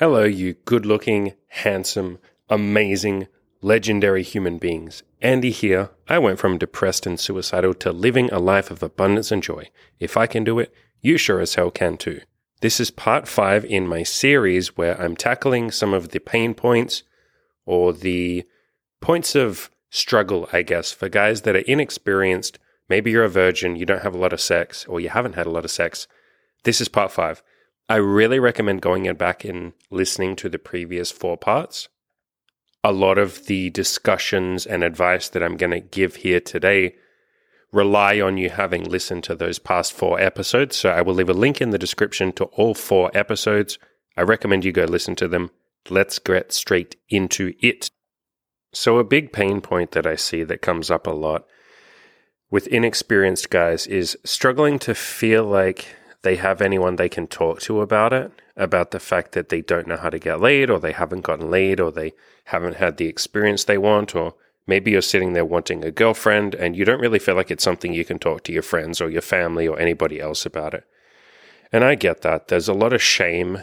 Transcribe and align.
Hello, 0.00 0.24
you 0.24 0.54
good 0.64 0.86
looking, 0.86 1.34
handsome, 1.48 2.20
amazing, 2.48 3.28
legendary 3.60 4.22
human 4.22 4.56
beings. 4.56 5.02
Andy 5.20 5.50
here. 5.50 5.90
I 6.08 6.18
went 6.18 6.38
from 6.38 6.56
depressed 6.56 7.04
and 7.04 7.20
suicidal 7.20 7.74
to 7.74 7.92
living 7.92 8.30
a 8.30 8.38
life 8.38 8.70
of 8.70 8.82
abundance 8.82 9.30
and 9.30 9.42
joy. 9.42 9.68
If 9.98 10.16
I 10.16 10.26
can 10.26 10.42
do 10.42 10.58
it, 10.58 10.72
you 11.02 11.18
sure 11.18 11.38
as 11.38 11.56
hell 11.56 11.70
can 11.70 11.98
too. 11.98 12.22
This 12.62 12.80
is 12.80 12.90
part 12.90 13.28
five 13.28 13.62
in 13.62 13.86
my 13.86 14.02
series 14.02 14.74
where 14.74 14.98
I'm 14.98 15.16
tackling 15.16 15.70
some 15.70 15.92
of 15.92 16.12
the 16.12 16.18
pain 16.18 16.54
points 16.54 17.02
or 17.66 17.92
the 17.92 18.44
points 19.02 19.34
of 19.34 19.68
struggle, 19.90 20.48
I 20.50 20.62
guess, 20.62 20.92
for 20.92 21.10
guys 21.10 21.42
that 21.42 21.56
are 21.56 21.66
inexperienced. 21.68 22.58
Maybe 22.88 23.10
you're 23.10 23.24
a 23.24 23.28
virgin, 23.28 23.76
you 23.76 23.84
don't 23.84 24.02
have 24.02 24.14
a 24.14 24.18
lot 24.18 24.32
of 24.32 24.40
sex, 24.40 24.86
or 24.86 24.98
you 24.98 25.10
haven't 25.10 25.34
had 25.34 25.44
a 25.44 25.50
lot 25.50 25.66
of 25.66 25.70
sex. 25.70 26.08
This 26.64 26.80
is 26.80 26.88
part 26.88 27.12
five. 27.12 27.42
I 27.90 27.96
really 27.96 28.38
recommend 28.38 28.82
going 28.82 29.12
back 29.14 29.44
and 29.44 29.72
listening 29.90 30.36
to 30.36 30.48
the 30.48 30.60
previous 30.60 31.10
four 31.10 31.36
parts. 31.36 31.88
A 32.84 32.92
lot 32.92 33.18
of 33.18 33.46
the 33.46 33.68
discussions 33.70 34.64
and 34.64 34.84
advice 34.84 35.28
that 35.28 35.42
I'm 35.42 35.56
going 35.56 35.72
to 35.72 35.80
give 35.80 36.14
here 36.14 36.38
today 36.38 36.94
rely 37.72 38.20
on 38.20 38.36
you 38.36 38.48
having 38.48 38.84
listened 38.84 39.24
to 39.24 39.34
those 39.34 39.58
past 39.58 39.92
four 39.92 40.20
episodes. 40.20 40.76
So 40.76 40.90
I 40.90 41.02
will 41.02 41.14
leave 41.14 41.28
a 41.28 41.32
link 41.32 41.60
in 41.60 41.70
the 41.70 41.78
description 41.78 42.30
to 42.34 42.44
all 42.44 42.74
four 42.74 43.10
episodes. 43.12 43.76
I 44.16 44.22
recommend 44.22 44.64
you 44.64 44.70
go 44.70 44.84
listen 44.84 45.16
to 45.16 45.26
them. 45.26 45.50
Let's 45.88 46.20
get 46.20 46.52
straight 46.52 46.94
into 47.08 47.54
it. 47.60 47.90
So, 48.72 48.98
a 48.98 49.04
big 49.04 49.32
pain 49.32 49.60
point 49.60 49.90
that 49.92 50.06
I 50.06 50.14
see 50.14 50.44
that 50.44 50.62
comes 50.62 50.92
up 50.92 51.08
a 51.08 51.10
lot 51.10 51.44
with 52.52 52.68
inexperienced 52.68 53.50
guys 53.50 53.88
is 53.88 54.16
struggling 54.22 54.78
to 54.80 54.94
feel 54.94 55.42
like 55.42 55.96
they 56.22 56.36
have 56.36 56.60
anyone 56.60 56.96
they 56.96 57.08
can 57.08 57.26
talk 57.26 57.60
to 57.60 57.80
about 57.80 58.12
it, 58.12 58.30
about 58.56 58.90
the 58.90 59.00
fact 59.00 59.32
that 59.32 59.48
they 59.48 59.62
don't 59.62 59.86
know 59.86 59.96
how 59.96 60.10
to 60.10 60.18
get 60.18 60.40
laid, 60.40 60.70
or 60.70 60.78
they 60.78 60.92
haven't 60.92 61.22
gotten 61.22 61.50
laid, 61.50 61.80
or 61.80 61.90
they 61.90 62.12
haven't 62.44 62.76
had 62.76 62.96
the 62.96 63.06
experience 63.06 63.64
they 63.64 63.78
want, 63.78 64.14
or 64.14 64.34
maybe 64.66 64.90
you're 64.90 65.02
sitting 65.02 65.32
there 65.32 65.44
wanting 65.44 65.84
a 65.84 65.90
girlfriend 65.90 66.54
and 66.54 66.76
you 66.76 66.84
don't 66.84 67.00
really 67.00 67.18
feel 67.18 67.34
like 67.34 67.50
it's 67.50 67.64
something 67.64 67.94
you 67.94 68.04
can 68.04 68.18
talk 68.18 68.44
to 68.44 68.52
your 68.52 68.62
friends 68.62 69.00
or 69.00 69.08
your 69.08 69.22
family 69.22 69.66
or 69.66 69.78
anybody 69.78 70.20
else 70.20 70.44
about 70.44 70.74
it. 70.74 70.84
And 71.72 71.84
I 71.84 71.94
get 71.94 72.22
that. 72.22 72.48
There's 72.48 72.68
a 72.68 72.74
lot 72.74 72.92
of 72.92 73.02
shame 73.02 73.60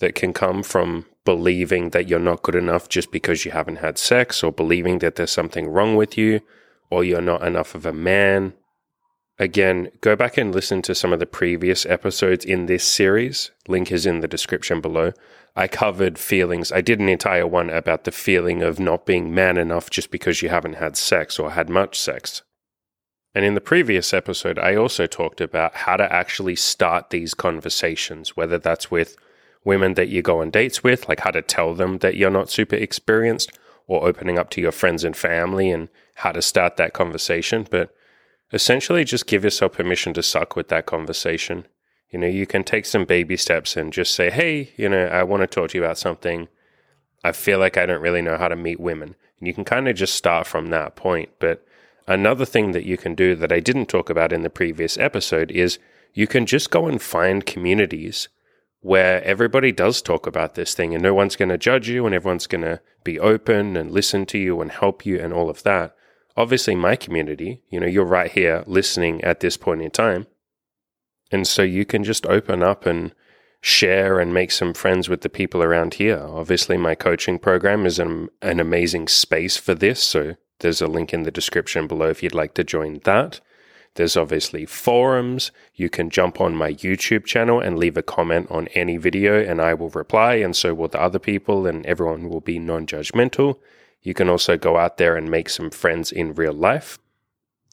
that 0.00 0.14
can 0.14 0.32
come 0.32 0.62
from 0.62 1.06
believing 1.24 1.90
that 1.90 2.08
you're 2.08 2.18
not 2.18 2.42
good 2.42 2.54
enough 2.54 2.88
just 2.88 3.10
because 3.10 3.44
you 3.44 3.52
haven't 3.52 3.76
had 3.76 3.96
sex, 3.96 4.42
or 4.42 4.52
believing 4.52 4.98
that 4.98 5.16
there's 5.16 5.32
something 5.32 5.68
wrong 5.68 5.96
with 5.96 6.18
you, 6.18 6.40
or 6.90 7.02
you're 7.02 7.22
not 7.22 7.42
enough 7.42 7.74
of 7.74 7.86
a 7.86 7.92
man, 7.92 8.52
Again, 9.38 9.90
go 10.00 10.14
back 10.14 10.38
and 10.38 10.54
listen 10.54 10.80
to 10.82 10.94
some 10.94 11.12
of 11.12 11.18
the 11.18 11.26
previous 11.26 11.84
episodes 11.86 12.44
in 12.44 12.66
this 12.66 12.84
series. 12.84 13.50
Link 13.66 13.90
is 13.90 14.06
in 14.06 14.20
the 14.20 14.28
description 14.28 14.80
below. 14.80 15.12
I 15.56 15.66
covered 15.66 16.18
feelings. 16.18 16.70
I 16.70 16.80
did 16.80 17.00
an 17.00 17.08
entire 17.08 17.46
one 17.46 17.68
about 17.68 18.04
the 18.04 18.12
feeling 18.12 18.62
of 18.62 18.78
not 18.78 19.06
being 19.06 19.34
man 19.34 19.56
enough 19.56 19.90
just 19.90 20.10
because 20.12 20.40
you 20.40 20.50
haven't 20.50 20.74
had 20.74 20.96
sex 20.96 21.38
or 21.38 21.52
had 21.52 21.68
much 21.68 21.98
sex. 21.98 22.42
And 23.34 23.44
in 23.44 23.54
the 23.54 23.60
previous 23.60 24.14
episode, 24.14 24.58
I 24.58 24.76
also 24.76 25.06
talked 25.06 25.40
about 25.40 25.74
how 25.74 25.96
to 25.96 26.12
actually 26.12 26.54
start 26.54 27.10
these 27.10 27.34
conversations, 27.34 28.36
whether 28.36 28.58
that's 28.58 28.90
with 28.90 29.16
women 29.64 29.94
that 29.94 30.08
you 30.08 30.22
go 30.22 30.40
on 30.42 30.50
dates 30.50 30.84
with, 30.84 31.08
like 31.08 31.20
how 31.20 31.32
to 31.32 31.42
tell 31.42 31.74
them 31.74 31.98
that 31.98 32.16
you're 32.16 32.30
not 32.30 32.50
super 32.50 32.76
experienced, 32.76 33.58
or 33.88 34.06
opening 34.06 34.38
up 34.38 34.50
to 34.50 34.60
your 34.60 34.72
friends 34.72 35.02
and 35.02 35.16
family 35.16 35.70
and 35.70 35.88
how 36.16 36.30
to 36.30 36.40
start 36.40 36.76
that 36.76 36.92
conversation. 36.92 37.66
But 37.68 37.92
essentially 38.54 39.04
just 39.04 39.26
give 39.26 39.42
yourself 39.42 39.72
permission 39.72 40.14
to 40.14 40.22
suck 40.22 40.54
with 40.54 40.68
that 40.68 40.86
conversation. 40.86 41.66
You 42.10 42.20
know, 42.20 42.28
you 42.28 42.46
can 42.46 42.62
take 42.62 42.86
some 42.86 43.04
baby 43.04 43.36
steps 43.36 43.76
and 43.76 43.92
just 43.92 44.14
say, 44.14 44.30
hey, 44.30 44.72
you 44.76 44.88
know, 44.88 45.06
I 45.06 45.24
want 45.24 45.40
to 45.40 45.48
talk 45.48 45.70
to 45.70 45.78
you 45.78 45.84
about 45.84 45.98
something. 45.98 46.46
I 47.24 47.32
feel 47.32 47.58
like 47.58 47.76
I 47.76 47.84
don't 47.84 48.00
really 48.00 48.22
know 48.22 48.38
how 48.38 48.46
to 48.46 48.54
meet 48.54 48.78
women. 48.78 49.16
And 49.40 49.48
you 49.48 49.54
can 49.54 49.64
kind 49.64 49.88
of 49.88 49.96
just 49.96 50.14
start 50.14 50.46
from 50.46 50.68
that 50.68 50.94
point. 50.94 51.30
But 51.40 51.66
another 52.06 52.44
thing 52.44 52.70
that 52.72 52.84
you 52.84 52.96
can 52.96 53.16
do 53.16 53.34
that 53.34 53.50
I 53.50 53.58
didn't 53.58 53.86
talk 53.86 54.08
about 54.08 54.32
in 54.32 54.42
the 54.42 54.50
previous 54.50 54.96
episode 54.96 55.50
is 55.50 55.80
you 56.12 56.28
can 56.28 56.46
just 56.46 56.70
go 56.70 56.86
and 56.86 57.02
find 57.02 57.44
communities 57.44 58.28
where 58.82 59.20
everybody 59.24 59.72
does 59.72 60.00
talk 60.00 60.28
about 60.28 60.54
this 60.54 60.74
thing 60.74 60.94
and 60.94 61.02
no 61.02 61.12
one's 61.12 61.34
going 61.34 61.48
to 61.48 61.58
judge 61.58 61.88
you 61.88 62.06
and 62.06 62.14
everyone's 62.14 62.46
going 62.46 62.62
to 62.62 62.80
be 63.02 63.18
open 63.18 63.76
and 63.76 63.90
listen 63.90 64.26
to 64.26 64.38
you 64.38 64.60
and 64.60 64.70
help 64.70 65.04
you 65.04 65.18
and 65.18 65.32
all 65.32 65.50
of 65.50 65.64
that 65.64 65.96
obviously 66.36 66.74
my 66.74 66.96
community, 66.96 67.62
you 67.70 67.80
know, 67.80 67.86
you're 67.86 68.04
right 68.04 68.30
here 68.30 68.64
listening 68.66 69.22
at 69.22 69.40
this 69.40 69.56
point 69.56 69.82
in 69.82 69.90
time. 69.90 70.26
And 71.30 71.46
so 71.46 71.62
you 71.62 71.84
can 71.84 72.04
just 72.04 72.26
open 72.26 72.62
up 72.62 72.86
and 72.86 73.14
share 73.60 74.20
and 74.20 74.34
make 74.34 74.50
some 74.50 74.74
friends 74.74 75.08
with 75.08 75.22
the 75.22 75.28
people 75.28 75.62
around 75.62 75.94
here. 75.94 76.18
Obviously, 76.18 76.76
my 76.76 76.94
coaching 76.94 77.38
program 77.38 77.86
is 77.86 77.98
an, 77.98 78.28
an 78.42 78.60
amazing 78.60 79.08
space 79.08 79.56
for 79.56 79.74
this. 79.74 80.02
So 80.02 80.36
there's 80.60 80.82
a 80.82 80.86
link 80.86 81.14
in 81.14 81.22
the 81.22 81.30
description 81.30 81.86
below 81.86 82.08
if 82.08 82.22
you'd 82.22 82.34
like 82.34 82.54
to 82.54 82.64
join 82.64 83.00
that. 83.04 83.40
There's 83.94 84.16
obviously 84.16 84.66
forums. 84.66 85.52
You 85.74 85.88
can 85.88 86.10
jump 86.10 86.40
on 86.40 86.56
my 86.56 86.72
YouTube 86.74 87.24
channel 87.24 87.60
and 87.60 87.78
leave 87.78 87.96
a 87.96 88.02
comment 88.02 88.50
on 88.50 88.68
any 88.68 88.96
video, 88.96 89.40
and 89.40 89.60
I 89.60 89.74
will 89.74 89.90
reply, 89.90 90.34
and 90.34 90.54
so 90.54 90.74
will 90.74 90.88
the 90.88 91.00
other 91.00 91.20
people, 91.20 91.66
and 91.66 91.86
everyone 91.86 92.28
will 92.28 92.40
be 92.40 92.58
non 92.58 92.86
judgmental. 92.86 93.58
You 94.04 94.14
can 94.14 94.28
also 94.28 94.56
go 94.56 94.76
out 94.76 94.98
there 94.98 95.16
and 95.16 95.30
make 95.30 95.48
some 95.48 95.70
friends 95.70 96.12
in 96.12 96.34
real 96.34 96.52
life. 96.52 96.98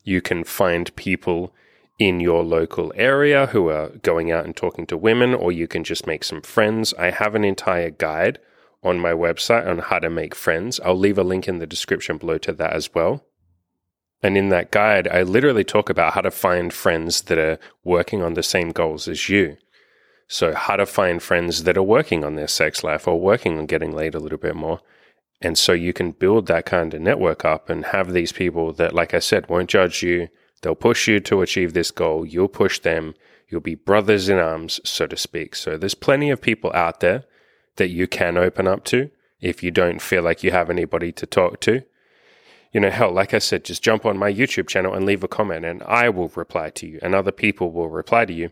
You 0.03 0.21
can 0.21 0.43
find 0.43 0.95
people 0.95 1.53
in 1.99 2.19
your 2.19 2.43
local 2.43 2.91
area 2.95 3.47
who 3.47 3.69
are 3.69 3.89
going 4.01 4.31
out 4.31 4.45
and 4.45 4.55
talking 4.55 4.87
to 4.87 4.97
women, 4.97 5.35
or 5.35 5.51
you 5.51 5.67
can 5.67 5.83
just 5.83 6.07
make 6.07 6.23
some 6.23 6.41
friends. 6.41 6.93
I 6.97 7.11
have 7.11 7.35
an 7.35 7.43
entire 7.43 7.91
guide 7.91 8.39
on 8.81 8.99
my 8.99 9.11
website 9.11 9.67
on 9.67 9.79
how 9.79 9.99
to 9.99 10.09
make 10.09 10.33
friends. 10.33 10.79
I'll 10.79 10.97
leave 10.97 11.19
a 11.19 11.23
link 11.23 11.47
in 11.47 11.59
the 11.59 11.67
description 11.67 12.17
below 12.17 12.37
to 12.39 12.53
that 12.53 12.73
as 12.73 12.91
well. 12.95 13.23
And 14.23 14.37
in 14.37 14.49
that 14.49 14.71
guide, 14.71 15.07
I 15.09 15.23
literally 15.23 15.63
talk 15.63 15.89
about 15.89 16.13
how 16.13 16.21
to 16.21 16.31
find 16.31 16.73
friends 16.73 17.23
that 17.23 17.37
are 17.37 17.59
working 17.83 18.21
on 18.21 18.35
the 18.35 18.43
same 18.43 18.71
goals 18.71 19.07
as 19.07 19.29
you. 19.29 19.57
So, 20.27 20.53
how 20.53 20.77
to 20.77 20.85
find 20.85 21.21
friends 21.21 21.63
that 21.63 21.77
are 21.77 21.83
working 21.83 22.23
on 22.23 22.35
their 22.35 22.47
sex 22.47 22.83
life 22.85 23.07
or 23.07 23.19
working 23.19 23.57
on 23.57 23.65
getting 23.65 23.91
laid 23.91 24.15
a 24.15 24.19
little 24.19 24.37
bit 24.37 24.55
more. 24.55 24.79
And 25.41 25.57
so 25.57 25.73
you 25.73 25.91
can 25.91 26.11
build 26.11 26.45
that 26.47 26.65
kind 26.65 26.93
of 26.93 27.01
network 27.01 27.43
up 27.43 27.69
and 27.69 27.85
have 27.85 28.13
these 28.13 28.31
people 28.31 28.73
that, 28.73 28.93
like 28.93 29.13
I 29.13 29.19
said, 29.19 29.49
won't 29.49 29.69
judge 29.69 30.03
you. 30.03 30.29
They'll 30.61 30.75
push 30.75 31.07
you 31.07 31.19
to 31.21 31.41
achieve 31.41 31.73
this 31.73 31.89
goal. 31.89 32.25
You'll 32.25 32.47
push 32.47 32.79
them. 32.79 33.15
You'll 33.49 33.61
be 33.61 33.75
brothers 33.75 34.29
in 34.29 34.37
arms, 34.37 34.79
so 34.83 35.07
to 35.07 35.17
speak. 35.17 35.55
So 35.55 35.77
there's 35.77 35.95
plenty 35.95 36.29
of 36.29 36.41
people 36.41 36.71
out 36.73 36.99
there 36.99 37.23
that 37.77 37.89
you 37.89 38.07
can 38.07 38.37
open 38.37 38.67
up 38.67 38.83
to 38.85 39.09
if 39.41 39.63
you 39.63 39.71
don't 39.71 40.01
feel 40.01 40.21
like 40.21 40.43
you 40.43 40.51
have 40.51 40.69
anybody 40.69 41.11
to 41.13 41.25
talk 41.25 41.59
to. 41.61 41.81
You 42.71 42.79
know, 42.79 42.91
hell, 42.91 43.11
like 43.11 43.33
I 43.33 43.39
said, 43.39 43.65
just 43.65 43.83
jump 43.83 44.05
on 44.05 44.17
my 44.17 44.31
YouTube 44.31 44.67
channel 44.67 44.93
and 44.93 45.05
leave 45.05 45.23
a 45.23 45.27
comment 45.27 45.65
and 45.65 45.83
I 45.83 46.09
will 46.09 46.29
reply 46.35 46.69
to 46.69 46.87
you 46.87 46.99
and 47.01 47.13
other 47.13 47.31
people 47.31 47.71
will 47.71 47.89
reply 47.89 48.25
to 48.25 48.33
you. 48.33 48.51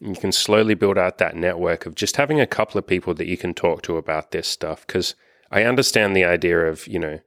You 0.00 0.14
can 0.14 0.32
slowly 0.32 0.74
build 0.74 0.96
out 0.96 1.18
that 1.18 1.36
network 1.36 1.84
of 1.84 1.94
just 1.94 2.16
having 2.16 2.40
a 2.40 2.46
couple 2.46 2.78
of 2.78 2.86
people 2.86 3.12
that 3.14 3.26
you 3.26 3.36
can 3.36 3.52
talk 3.52 3.82
to 3.82 3.98
about 3.98 4.30
this 4.30 4.48
stuff 4.48 4.86
because 4.86 5.14
I 5.50 5.64
understand 5.64 6.14
the 6.14 6.24
idea 6.24 6.58
of, 6.66 6.86
you 6.86 6.98
know, 6.98 7.20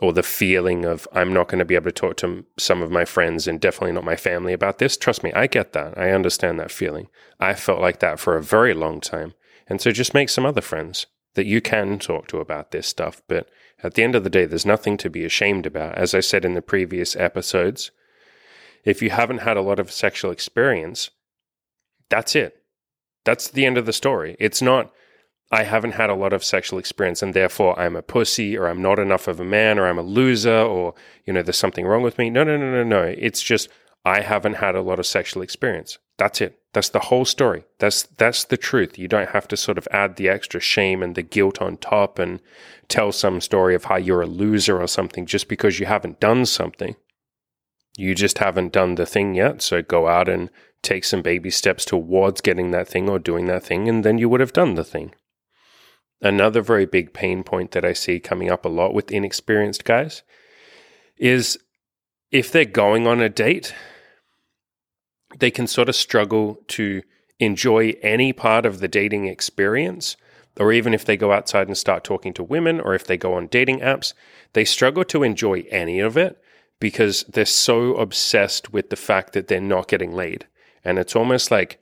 or 0.00 0.12
the 0.12 0.22
feeling 0.22 0.84
of 0.84 1.08
I'm 1.12 1.32
not 1.32 1.48
going 1.48 1.58
to 1.58 1.64
be 1.64 1.74
able 1.74 1.86
to 1.86 1.92
talk 1.92 2.16
to 2.18 2.44
some 2.56 2.82
of 2.82 2.90
my 2.90 3.04
friends 3.04 3.48
and 3.48 3.60
definitely 3.60 3.92
not 3.92 4.04
my 4.04 4.16
family 4.16 4.52
about 4.52 4.78
this. 4.78 4.96
Trust 4.96 5.24
me, 5.24 5.32
I 5.32 5.46
get 5.46 5.72
that. 5.72 5.98
I 5.98 6.12
understand 6.12 6.58
that 6.60 6.70
feeling. 6.70 7.08
I 7.40 7.54
felt 7.54 7.80
like 7.80 7.98
that 8.00 8.20
for 8.20 8.36
a 8.36 8.42
very 8.42 8.74
long 8.74 9.00
time. 9.00 9.34
And 9.66 9.80
so 9.80 9.90
just 9.90 10.14
make 10.14 10.28
some 10.28 10.46
other 10.46 10.60
friends 10.60 11.06
that 11.34 11.46
you 11.46 11.60
can 11.60 11.98
talk 11.98 12.26
to 12.28 12.38
about 12.38 12.70
this 12.70 12.86
stuff. 12.86 13.22
But 13.28 13.48
at 13.82 13.94
the 13.94 14.02
end 14.02 14.14
of 14.14 14.24
the 14.24 14.30
day, 14.30 14.44
there's 14.46 14.64
nothing 14.64 14.96
to 14.98 15.10
be 15.10 15.24
ashamed 15.24 15.66
about. 15.66 15.96
As 15.96 16.14
I 16.14 16.20
said 16.20 16.44
in 16.44 16.54
the 16.54 16.62
previous 16.62 17.16
episodes, 17.16 17.90
if 18.84 19.02
you 19.02 19.10
haven't 19.10 19.38
had 19.38 19.56
a 19.56 19.62
lot 19.62 19.78
of 19.78 19.92
sexual 19.92 20.30
experience, 20.30 21.10
that's 22.08 22.34
it. 22.34 22.62
That's 23.24 23.48
the 23.48 23.66
end 23.66 23.76
of 23.76 23.84
the 23.84 23.92
story. 23.92 24.36
It's 24.38 24.62
not, 24.62 24.92
I 25.50 25.62
haven't 25.62 25.92
had 25.92 26.10
a 26.10 26.14
lot 26.14 26.32
of 26.32 26.44
sexual 26.44 26.78
experience 26.78 27.22
and 27.22 27.32
therefore 27.32 27.78
I'm 27.78 27.96
a 27.96 28.02
pussy 28.02 28.56
or 28.56 28.68
I'm 28.68 28.82
not 28.82 28.98
enough 28.98 29.28
of 29.28 29.40
a 29.40 29.44
man 29.44 29.78
or 29.78 29.86
I'm 29.86 29.98
a 29.98 30.02
loser 30.02 30.60
or, 30.60 30.94
you 31.24 31.32
know, 31.32 31.42
there's 31.42 31.56
something 31.56 31.86
wrong 31.86 32.02
with 32.02 32.18
me. 32.18 32.28
No, 32.28 32.44
no, 32.44 32.58
no, 32.58 32.70
no, 32.70 32.82
no. 32.82 33.02
It's 33.02 33.42
just 33.42 33.68
I 34.04 34.20
haven't 34.20 34.54
had 34.54 34.74
a 34.74 34.82
lot 34.82 34.98
of 34.98 35.06
sexual 35.06 35.42
experience. 35.42 35.98
That's 36.18 36.40
it. 36.40 36.58
That's 36.74 36.90
the 36.90 37.00
whole 37.00 37.24
story. 37.24 37.64
That's 37.78 38.02
that's 38.02 38.44
the 38.44 38.58
truth. 38.58 38.98
You 38.98 39.08
don't 39.08 39.30
have 39.30 39.48
to 39.48 39.56
sort 39.56 39.78
of 39.78 39.88
add 39.90 40.16
the 40.16 40.28
extra 40.28 40.60
shame 40.60 41.02
and 41.02 41.14
the 41.14 41.22
guilt 41.22 41.62
on 41.62 41.78
top 41.78 42.18
and 42.18 42.40
tell 42.88 43.10
some 43.10 43.40
story 43.40 43.74
of 43.74 43.84
how 43.84 43.96
you're 43.96 44.22
a 44.22 44.26
loser 44.26 44.80
or 44.80 44.86
something 44.86 45.24
just 45.24 45.48
because 45.48 45.80
you 45.80 45.86
haven't 45.86 46.20
done 46.20 46.44
something. 46.44 46.94
You 47.96 48.14
just 48.14 48.38
haven't 48.38 48.72
done 48.72 48.96
the 48.96 49.06
thing 49.06 49.34
yet. 49.34 49.62
So 49.62 49.82
go 49.82 50.08
out 50.08 50.28
and 50.28 50.50
take 50.82 51.04
some 51.04 51.22
baby 51.22 51.50
steps 51.50 51.84
towards 51.84 52.40
getting 52.40 52.70
that 52.70 52.88
thing 52.88 53.08
or 53.08 53.18
doing 53.18 53.46
that 53.46 53.64
thing, 53.64 53.88
and 53.88 54.04
then 54.04 54.18
you 54.18 54.28
would 54.28 54.40
have 54.40 54.52
done 54.52 54.74
the 54.74 54.84
thing. 54.84 55.14
Another 56.20 56.62
very 56.62 56.86
big 56.86 57.12
pain 57.12 57.44
point 57.44 57.70
that 57.72 57.84
I 57.84 57.92
see 57.92 58.18
coming 58.18 58.50
up 58.50 58.64
a 58.64 58.68
lot 58.68 58.94
with 58.94 59.12
inexperienced 59.12 59.84
guys 59.84 60.22
is 61.16 61.58
if 62.30 62.50
they're 62.50 62.64
going 62.64 63.06
on 63.06 63.20
a 63.20 63.28
date, 63.28 63.74
they 65.38 65.50
can 65.50 65.66
sort 65.66 65.88
of 65.88 65.94
struggle 65.94 66.58
to 66.68 67.02
enjoy 67.38 67.94
any 68.02 68.32
part 68.32 68.66
of 68.66 68.80
the 68.80 68.88
dating 68.88 69.26
experience 69.26 70.16
or 70.58 70.72
even 70.72 70.92
if 70.92 71.04
they 71.04 71.16
go 71.16 71.32
outside 71.32 71.68
and 71.68 71.78
start 71.78 72.04
talking 72.04 72.34
to 72.34 72.42
women, 72.42 72.80
or 72.80 72.94
if 72.94 73.06
they 73.06 73.16
go 73.16 73.34
on 73.34 73.46
dating 73.46 73.80
apps, 73.80 74.12
they 74.52 74.64
struggle 74.64 75.04
to 75.04 75.22
enjoy 75.22 75.64
any 75.70 76.00
of 76.00 76.16
it 76.16 76.42
because 76.80 77.24
they're 77.24 77.44
so 77.44 77.94
obsessed 77.94 78.72
with 78.72 78.90
the 78.90 78.96
fact 78.96 79.32
that 79.32 79.48
they're 79.48 79.60
not 79.60 79.88
getting 79.88 80.12
laid. 80.12 80.46
And 80.84 80.98
it's 80.98 81.16
almost 81.16 81.50
like 81.50 81.80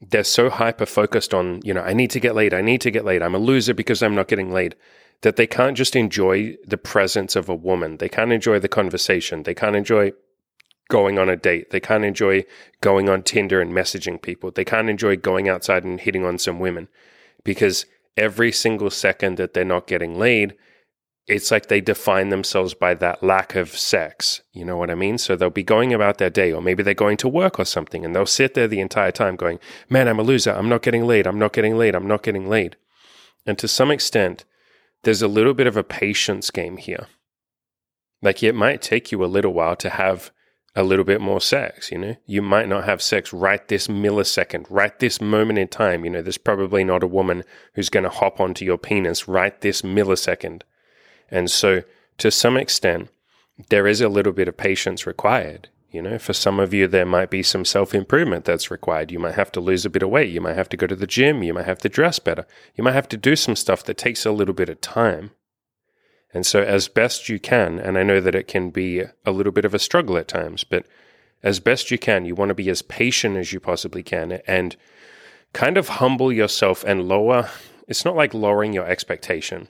they're 0.00 0.24
so 0.24 0.48
hyper 0.50 0.86
focused 0.86 1.34
on, 1.34 1.60
you 1.62 1.74
know, 1.74 1.82
I 1.82 1.92
need 1.92 2.10
to 2.10 2.20
get 2.20 2.34
laid, 2.34 2.54
I 2.54 2.62
need 2.62 2.80
to 2.82 2.90
get 2.90 3.04
laid, 3.04 3.22
I'm 3.22 3.34
a 3.34 3.38
loser 3.38 3.74
because 3.74 4.02
I'm 4.02 4.14
not 4.14 4.28
getting 4.28 4.50
laid, 4.50 4.74
that 5.22 5.36
they 5.36 5.46
can't 5.46 5.76
just 5.76 5.94
enjoy 5.94 6.56
the 6.66 6.78
presence 6.78 7.36
of 7.36 7.48
a 7.48 7.54
woman. 7.54 7.98
They 7.98 8.08
can't 8.08 8.32
enjoy 8.32 8.58
the 8.58 8.68
conversation. 8.68 9.42
They 9.42 9.54
can't 9.54 9.76
enjoy 9.76 10.12
going 10.88 11.18
on 11.18 11.28
a 11.28 11.36
date. 11.36 11.70
They 11.70 11.80
can't 11.80 12.04
enjoy 12.04 12.44
going 12.80 13.08
on 13.08 13.22
Tinder 13.22 13.60
and 13.60 13.72
messaging 13.72 14.20
people. 14.20 14.50
They 14.50 14.64
can't 14.64 14.88
enjoy 14.88 15.16
going 15.16 15.48
outside 15.48 15.84
and 15.84 16.00
hitting 16.00 16.24
on 16.24 16.38
some 16.38 16.58
women 16.58 16.88
because 17.44 17.84
every 18.16 18.50
single 18.50 18.90
second 18.90 19.36
that 19.36 19.52
they're 19.52 19.64
not 19.64 19.86
getting 19.86 20.18
laid, 20.18 20.54
it's 21.26 21.50
like 21.50 21.66
they 21.66 21.80
define 21.80 22.30
themselves 22.30 22.74
by 22.74 22.94
that 22.94 23.22
lack 23.22 23.54
of 23.54 23.76
sex. 23.76 24.40
You 24.52 24.64
know 24.64 24.76
what 24.76 24.90
I 24.90 24.94
mean? 24.94 25.18
So 25.18 25.36
they'll 25.36 25.50
be 25.50 25.62
going 25.62 25.92
about 25.92 26.18
their 26.18 26.30
day, 26.30 26.52
or 26.52 26.60
maybe 26.60 26.82
they're 26.82 26.94
going 26.94 27.18
to 27.18 27.28
work 27.28 27.58
or 27.58 27.64
something, 27.64 28.04
and 28.04 28.14
they'll 28.14 28.26
sit 28.26 28.54
there 28.54 28.68
the 28.68 28.80
entire 28.80 29.12
time 29.12 29.36
going, 29.36 29.58
Man, 29.88 30.08
I'm 30.08 30.18
a 30.18 30.22
loser. 30.22 30.52
I'm 30.52 30.68
not 30.68 30.82
getting 30.82 31.06
laid. 31.06 31.26
I'm 31.26 31.38
not 31.38 31.52
getting 31.52 31.76
laid. 31.76 31.94
I'm 31.94 32.08
not 32.08 32.22
getting 32.22 32.48
laid. 32.48 32.76
And 33.46 33.58
to 33.58 33.68
some 33.68 33.90
extent, 33.90 34.44
there's 35.02 35.22
a 35.22 35.28
little 35.28 35.54
bit 35.54 35.66
of 35.66 35.76
a 35.76 35.84
patience 35.84 36.50
game 36.50 36.76
here. 36.76 37.06
Like 38.22 38.42
it 38.42 38.54
might 38.54 38.82
take 38.82 39.10
you 39.12 39.24
a 39.24 39.26
little 39.26 39.52
while 39.52 39.76
to 39.76 39.90
have 39.90 40.30
a 40.76 40.84
little 40.84 41.04
bit 41.04 41.20
more 41.20 41.40
sex, 41.40 41.90
you 41.90 41.98
know? 41.98 42.16
You 42.26 42.42
might 42.42 42.68
not 42.68 42.84
have 42.84 43.02
sex 43.02 43.32
right 43.32 43.66
this 43.66 43.88
millisecond, 43.88 44.66
right 44.68 44.96
this 44.98 45.20
moment 45.20 45.58
in 45.58 45.68
time. 45.68 46.04
You 46.04 46.10
know, 46.10 46.22
there's 46.22 46.38
probably 46.38 46.84
not 46.84 47.02
a 47.02 47.08
woman 47.08 47.44
who's 47.74 47.88
going 47.88 48.04
to 48.04 48.10
hop 48.10 48.40
onto 48.40 48.64
your 48.64 48.78
penis 48.78 49.26
right 49.26 49.58
this 49.60 49.82
millisecond. 49.82 50.62
And 51.30 51.50
so, 51.50 51.82
to 52.18 52.30
some 52.30 52.56
extent, 52.56 53.08
there 53.68 53.86
is 53.86 54.00
a 54.00 54.08
little 54.08 54.32
bit 54.32 54.48
of 54.48 54.56
patience 54.56 55.06
required. 55.06 55.68
You 55.90 56.02
know, 56.02 56.18
for 56.18 56.32
some 56.32 56.60
of 56.60 56.72
you, 56.72 56.86
there 56.86 57.06
might 57.06 57.30
be 57.30 57.42
some 57.42 57.64
self 57.64 57.94
improvement 57.94 58.44
that's 58.44 58.70
required. 58.70 59.10
You 59.10 59.18
might 59.18 59.34
have 59.34 59.50
to 59.52 59.60
lose 59.60 59.84
a 59.84 59.90
bit 59.90 60.02
of 60.02 60.10
weight. 60.10 60.30
You 60.30 60.40
might 60.40 60.56
have 60.56 60.68
to 60.68 60.76
go 60.76 60.86
to 60.86 60.94
the 60.94 61.06
gym. 61.06 61.42
You 61.42 61.54
might 61.54 61.66
have 61.66 61.80
to 61.80 61.88
dress 61.88 62.18
better. 62.20 62.46
You 62.76 62.84
might 62.84 62.94
have 62.94 63.08
to 63.08 63.16
do 63.16 63.34
some 63.34 63.56
stuff 63.56 63.82
that 63.84 63.98
takes 63.98 64.24
a 64.24 64.30
little 64.30 64.54
bit 64.54 64.68
of 64.68 64.80
time. 64.80 65.32
And 66.32 66.46
so, 66.46 66.62
as 66.62 66.86
best 66.86 67.28
you 67.28 67.40
can, 67.40 67.80
and 67.80 67.98
I 67.98 68.04
know 68.04 68.20
that 68.20 68.36
it 68.36 68.46
can 68.46 68.70
be 68.70 69.02
a 69.26 69.32
little 69.32 69.52
bit 69.52 69.64
of 69.64 69.74
a 69.74 69.80
struggle 69.80 70.16
at 70.16 70.28
times, 70.28 70.62
but 70.62 70.86
as 71.42 71.58
best 71.58 71.90
you 71.90 71.98
can, 71.98 72.24
you 72.24 72.36
want 72.36 72.50
to 72.50 72.54
be 72.54 72.70
as 72.70 72.82
patient 72.82 73.36
as 73.36 73.52
you 73.52 73.58
possibly 73.58 74.04
can 74.04 74.40
and 74.46 74.76
kind 75.52 75.76
of 75.76 75.88
humble 75.88 76.32
yourself 76.32 76.84
and 76.84 77.08
lower. 77.08 77.48
It's 77.88 78.04
not 78.04 78.14
like 78.14 78.32
lowering 78.32 78.72
your 78.72 78.86
expectation, 78.86 79.68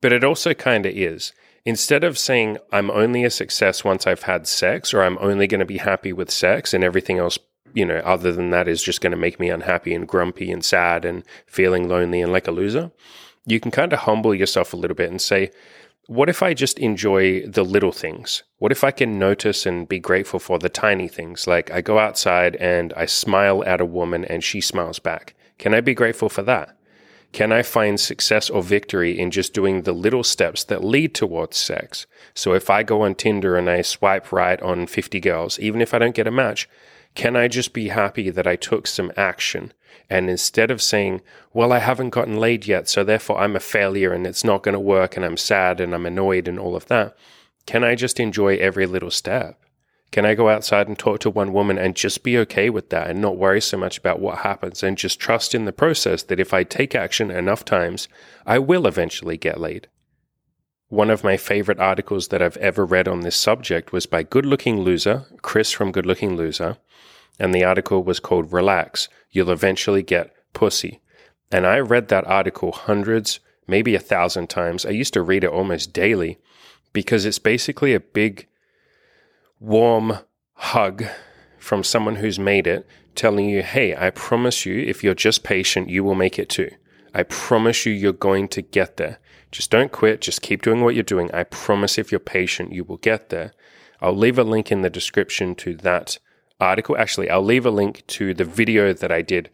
but 0.00 0.12
it 0.12 0.24
also 0.24 0.54
kind 0.54 0.86
of 0.86 0.92
is. 0.94 1.32
Instead 1.64 2.04
of 2.04 2.16
saying, 2.16 2.58
I'm 2.72 2.90
only 2.90 3.24
a 3.24 3.30
success 3.30 3.84
once 3.84 4.06
I've 4.06 4.22
had 4.22 4.46
sex, 4.46 4.94
or 4.94 5.02
I'm 5.02 5.18
only 5.20 5.46
going 5.46 5.60
to 5.60 5.66
be 5.66 5.78
happy 5.78 6.12
with 6.12 6.30
sex 6.30 6.72
and 6.72 6.84
everything 6.84 7.18
else, 7.18 7.38
you 7.74 7.84
know, 7.84 7.98
other 7.98 8.32
than 8.32 8.50
that 8.50 8.68
is 8.68 8.82
just 8.82 9.00
going 9.00 9.10
to 9.10 9.16
make 9.16 9.40
me 9.40 9.50
unhappy 9.50 9.92
and 9.92 10.06
grumpy 10.06 10.52
and 10.52 10.64
sad 10.64 11.04
and 11.04 11.24
feeling 11.46 11.88
lonely 11.88 12.22
and 12.22 12.32
like 12.32 12.46
a 12.46 12.52
loser 12.52 12.92
you 13.46 13.60
can 13.60 13.70
kind 13.70 13.92
of 13.92 14.00
humble 14.00 14.34
yourself 14.34 14.74
a 14.74 14.76
little 14.76 14.96
bit 14.96 15.08
and 15.08 15.22
say, 15.22 15.50
what 16.08 16.28
if 16.28 16.42
I 16.42 16.52
just 16.52 16.78
enjoy 16.78 17.46
the 17.46 17.64
little 17.64 17.92
things? 17.92 18.42
What 18.58 18.72
if 18.72 18.84
I 18.84 18.90
can 18.90 19.18
notice 19.18 19.66
and 19.66 19.88
be 19.88 19.98
grateful 19.98 20.38
for 20.38 20.58
the 20.58 20.68
tiny 20.68 21.08
things? 21.08 21.46
Like 21.46 21.70
I 21.70 21.80
go 21.80 21.98
outside 21.98 22.56
and 22.56 22.92
I 22.96 23.06
smile 23.06 23.64
at 23.64 23.80
a 23.80 23.86
woman 23.86 24.24
and 24.24 24.44
she 24.44 24.60
smiles 24.60 24.98
back. 24.98 25.34
Can 25.58 25.74
I 25.74 25.80
be 25.80 25.94
grateful 25.94 26.28
for 26.28 26.42
that? 26.42 26.75
Can 27.36 27.52
I 27.52 27.60
find 27.60 28.00
success 28.00 28.48
or 28.48 28.62
victory 28.62 29.18
in 29.18 29.30
just 29.30 29.52
doing 29.52 29.82
the 29.82 29.92
little 29.92 30.24
steps 30.24 30.64
that 30.64 30.82
lead 30.82 31.14
towards 31.14 31.58
sex? 31.58 32.06
So 32.32 32.54
if 32.54 32.70
I 32.70 32.82
go 32.82 33.02
on 33.02 33.14
Tinder 33.14 33.58
and 33.58 33.68
I 33.68 33.82
swipe 33.82 34.32
right 34.32 34.58
on 34.62 34.86
50 34.86 35.20
girls, 35.20 35.58
even 35.58 35.82
if 35.82 35.92
I 35.92 35.98
don't 35.98 36.14
get 36.14 36.26
a 36.26 36.30
match, 36.30 36.66
can 37.14 37.36
I 37.36 37.48
just 37.48 37.74
be 37.74 37.88
happy 37.88 38.30
that 38.30 38.46
I 38.46 38.56
took 38.56 38.86
some 38.86 39.12
action? 39.18 39.74
And 40.08 40.30
instead 40.30 40.70
of 40.70 40.80
saying, 40.80 41.20
well, 41.52 41.74
I 41.74 41.80
haven't 41.80 42.08
gotten 42.08 42.38
laid 42.38 42.66
yet, 42.66 42.88
so 42.88 43.04
therefore 43.04 43.38
I'm 43.38 43.54
a 43.54 43.60
failure 43.60 44.14
and 44.14 44.26
it's 44.26 44.42
not 44.42 44.62
going 44.62 44.72
to 44.72 44.80
work 44.80 45.14
and 45.14 45.22
I'm 45.22 45.36
sad 45.36 45.78
and 45.78 45.94
I'm 45.94 46.06
annoyed 46.06 46.48
and 46.48 46.58
all 46.58 46.74
of 46.74 46.86
that, 46.86 47.18
can 47.66 47.84
I 47.84 47.96
just 47.96 48.18
enjoy 48.18 48.56
every 48.56 48.86
little 48.86 49.10
step? 49.10 49.60
Can 50.12 50.24
I 50.24 50.34
go 50.34 50.48
outside 50.48 50.88
and 50.88 50.98
talk 50.98 51.20
to 51.20 51.30
one 51.30 51.52
woman 51.52 51.78
and 51.78 51.94
just 51.94 52.22
be 52.22 52.38
okay 52.38 52.70
with 52.70 52.90
that 52.90 53.10
and 53.10 53.20
not 53.20 53.36
worry 53.36 53.60
so 53.60 53.76
much 53.76 53.98
about 53.98 54.20
what 54.20 54.38
happens 54.38 54.82
and 54.82 54.96
just 54.96 55.20
trust 55.20 55.54
in 55.54 55.64
the 55.64 55.72
process 55.72 56.22
that 56.24 56.40
if 56.40 56.54
I 56.54 56.62
take 56.62 56.94
action 56.94 57.30
enough 57.30 57.64
times, 57.64 58.08
I 58.46 58.58
will 58.58 58.86
eventually 58.86 59.36
get 59.36 59.60
laid? 59.60 59.88
One 60.88 61.10
of 61.10 61.24
my 61.24 61.36
favorite 61.36 61.80
articles 61.80 62.28
that 62.28 62.40
I've 62.40 62.56
ever 62.58 62.86
read 62.86 63.08
on 63.08 63.20
this 63.20 63.36
subject 63.36 63.92
was 63.92 64.06
by 64.06 64.22
Good 64.22 64.46
Looking 64.46 64.80
Loser, 64.80 65.24
Chris 65.42 65.72
from 65.72 65.90
Good 65.90 66.06
Looking 66.06 66.36
Loser, 66.36 66.78
and 67.40 67.52
the 67.52 67.64
article 67.64 68.04
was 68.04 68.20
called 68.20 68.52
Relax, 68.52 69.08
You'll 69.32 69.50
Eventually 69.50 70.02
Get 70.02 70.32
Pussy. 70.52 71.00
And 71.50 71.66
I 71.66 71.78
read 71.80 72.08
that 72.08 72.26
article 72.26 72.72
hundreds, 72.72 73.40
maybe 73.66 73.94
a 73.94 74.00
thousand 74.00 74.48
times. 74.48 74.86
I 74.86 74.90
used 74.90 75.12
to 75.14 75.22
read 75.22 75.44
it 75.44 75.50
almost 75.50 75.92
daily 75.92 76.38
because 76.92 77.24
it's 77.24 77.40
basically 77.40 77.92
a 77.92 78.00
big, 78.00 78.46
warm 79.60 80.18
hug 80.54 81.04
from 81.58 81.82
someone 81.82 82.16
who's 82.16 82.38
made 82.38 82.66
it 82.66 82.86
telling 83.14 83.48
you, 83.48 83.62
hey, 83.62 83.96
I 83.96 84.10
promise 84.10 84.66
you, 84.66 84.78
if 84.78 85.02
you're 85.02 85.14
just 85.14 85.42
patient, 85.42 85.88
you 85.88 86.04
will 86.04 86.14
make 86.14 86.38
it 86.38 86.48
too. 86.48 86.70
I 87.14 87.22
promise 87.22 87.86
you, 87.86 87.92
you're 87.92 88.12
going 88.12 88.48
to 88.48 88.62
get 88.62 88.98
there. 88.98 89.18
Just 89.50 89.70
don't 89.70 89.90
quit. 89.90 90.20
Just 90.20 90.42
keep 90.42 90.62
doing 90.62 90.82
what 90.82 90.94
you're 90.94 91.02
doing. 91.02 91.30
I 91.32 91.44
promise 91.44 91.96
if 91.96 92.12
you're 92.12 92.18
patient, 92.18 92.72
you 92.72 92.84
will 92.84 92.98
get 92.98 93.30
there. 93.30 93.54
I'll 94.02 94.16
leave 94.16 94.38
a 94.38 94.44
link 94.44 94.70
in 94.70 94.82
the 94.82 94.90
description 94.90 95.54
to 95.56 95.74
that 95.76 96.18
article. 96.60 96.96
Actually, 96.96 97.30
I'll 97.30 97.42
leave 97.42 97.64
a 97.64 97.70
link 97.70 98.06
to 98.08 98.34
the 98.34 98.44
video 98.44 98.92
that 98.92 99.10
I 99.10 99.22
did 99.22 99.50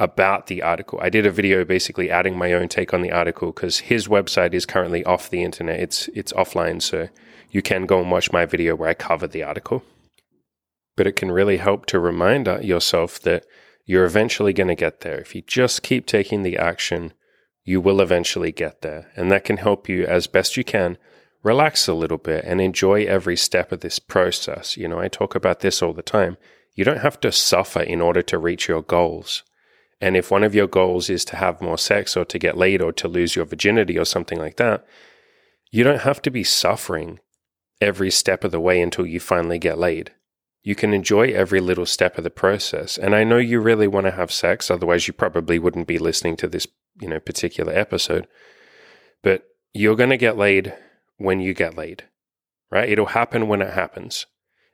about 0.00 0.46
the 0.46 0.62
article. 0.62 0.98
I 1.00 1.10
did 1.10 1.26
a 1.26 1.30
video 1.30 1.64
basically 1.64 2.10
adding 2.10 2.36
my 2.36 2.54
own 2.54 2.68
take 2.68 2.92
on 2.94 3.02
the 3.02 3.12
article 3.12 3.52
because 3.52 3.80
his 3.80 4.08
website 4.08 4.54
is 4.54 4.66
currently 4.66 5.04
off 5.04 5.30
the 5.30 5.44
internet. 5.44 5.78
It's 5.78 6.08
it's 6.14 6.32
offline, 6.32 6.82
so 6.82 7.08
you 7.50 7.62
can 7.62 7.86
go 7.86 8.00
and 8.00 8.10
watch 8.10 8.32
my 8.32 8.46
video 8.46 8.74
where 8.74 8.88
I 8.88 8.94
cover 8.94 9.28
the 9.28 9.44
article. 9.44 9.84
But 10.96 11.06
it 11.06 11.16
can 11.16 11.30
really 11.30 11.58
help 11.58 11.86
to 11.86 12.00
remind 12.00 12.46
yourself 12.46 13.20
that 13.20 13.44
you're 13.84 14.06
eventually 14.06 14.52
going 14.52 14.68
to 14.68 14.74
get 14.74 15.00
there. 15.00 15.18
If 15.18 15.34
you 15.34 15.42
just 15.42 15.82
keep 15.82 16.06
taking 16.06 16.42
the 16.42 16.56
action, 16.56 17.12
you 17.64 17.80
will 17.80 18.00
eventually 18.00 18.52
get 18.52 18.80
there. 18.82 19.10
And 19.16 19.30
that 19.30 19.44
can 19.44 19.58
help 19.58 19.88
you 19.88 20.04
as 20.06 20.26
best 20.26 20.56
you 20.56 20.64
can 20.64 20.96
relax 21.42 21.88
a 21.88 21.94
little 21.94 22.18
bit 22.18 22.44
and 22.44 22.60
enjoy 22.60 23.04
every 23.04 23.36
step 23.36 23.72
of 23.72 23.80
this 23.80 23.98
process. 23.98 24.76
You 24.76 24.88
know, 24.88 24.98
I 24.98 25.08
talk 25.08 25.34
about 25.34 25.60
this 25.60 25.82
all 25.82 25.92
the 25.92 26.02
time. 26.02 26.36
You 26.74 26.84
don't 26.84 27.00
have 27.00 27.20
to 27.20 27.32
suffer 27.32 27.80
in 27.80 28.00
order 28.00 28.22
to 28.22 28.38
reach 28.38 28.68
your 28.68 28.82
goals. 28.82 29.42
And 30.00 30.16
if 30.16 30.30
one 30.30 30.42
of 30.42 30.54
your 30.54 30.66
goals 30.66 31.10
is 31.10 31.24
to 31.26 31.36
have 31.36 31.60
more 31.60 31.78
sex 31.78 32.16
or 32.16 32.24
to 32.24 32.38
get 32.38 32.56
laid 32.56 32.80
or 32.80 32.92
to 32.92 33.08
lose 33.08 33.36
your 33.36 33.44
virginity 33.44 33.98
or 33.98 34.04
something 34.04 34.38
like 34.38 34.56
that, 34.56 34.84
you 35.70 35.84
don't 35.84 36.00
have 36.02 36.22
to 36.22 36.30
be 36.30 36.42
suffering 36.42 37.20
every 37.80 38.10
step 38.10 38.44
of 38.44 38.50
the 38.50 38.60
way 38.60 38.80
until 38.80 39.06
you 39.06 39.20
finally 39.20 39.58
get 39.58 39.78
laid. 39.78 40.12
You 40.62 40.74
can 40.74 40.92
enjoy 40.92 41.28
every 41.28 41.60
little 41.60 41.86
step 41.86 42.18
of 42.18 42.24
the 42.24 42.30
process. 42.30 42.98
And 42.98 43.14
I 43.14 43.24
know 43.24 43.38
you 43.38 43.60
really 43.60 43.86
want 43.86 44.06
to 44.06 44.12
have 44.12 44.32
sex, 44.32 44.70
otherwise 44.70 45.06
you 45.06 45.14
probably 45.14 45.58
wouldn't 45.58 45.86
be 45.86 45.98
listening 45.98 46.36
to 46.36 46.48
this, 46.48 46.66
you 47.00 47.08
know, 47.08 47.20
particular 47.20 47.72
episode. 47.72 48.26
But 49.22 49.44
you're 49.72 49.96
going 49.96 50.10
to 50.10 50.16
get 50.16 50.36
laid 50.36 50.74
when 51.16 51.40
you 51.40 51.54
get 51.54 51.76
laid, 51.76 52.04
right? 52.70 52.88
It'll 52.88 53.06
happen 53.06 53.48
when 53.48 53.62
it 53.62 53.72
happens. 53.72 54.26